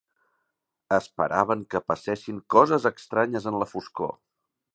[0.95, 4.17] Esperaven que passessin coses estranyes en la foscor.